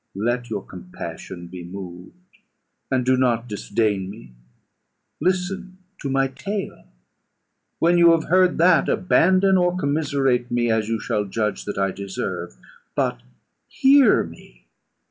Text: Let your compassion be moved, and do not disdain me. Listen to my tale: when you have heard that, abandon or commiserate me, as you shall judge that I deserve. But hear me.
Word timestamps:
Let 0.15 0.49
your 0.49 0.65
compassion 0.65 1.45
be 1.45 1.63
moved, 1.63 2.39
and 2.89 3.05
do 3.05 3.15
not 3.15 3.47
disdain 3.47 4.09
me. 4.09 4.31
Listen 5.19 5.77
to 5.99 6.09
my 6.09 6.27
tale: 6.29 6.85
when 7.77 7.99
you 7.99 8.11
have 8.13 8.23
heard 8.23 8.57
that, 8.57 8.89
abandon 8.89 9.57
or 9.59 9.77
commiserate 9.77 10.49
me, 10.49 10.71
as 10.71 10.89
you 10.89 10.99
shall 10.99 11.25
judge 11.25 11.65
that 11.65 11.77
I 11.77 11.91
deserve. 11.91 12.57
But 12.95 13.21
hear 13.67 14.23
me. 14.23 14.65